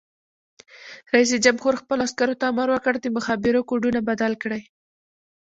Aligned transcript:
رئیس 1.13 1.31
جمهور 1.45 1.73
خپلو 1.81 2.01
عسکرو 2.07 2.39
ته 2.39 2.45
امر 2.51 2.67
وکړ؛ 2.71 2.93
د 3.01 3.05
مخابرو 3.17 3.67
کوډونه 3.69 3.99
بدل 4.09 4.33
کړئ! 4.43 4.61